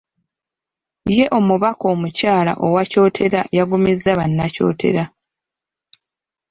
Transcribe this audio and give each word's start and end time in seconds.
Ye 1.15 1.25
omubaka 1.37 1.83
omukyala 1.93 2.51
owa 2.65 2.81
Kyotera 2.91 3.41
yagumizza 3.57 4.11
Bannakyotera. 4.19 5.03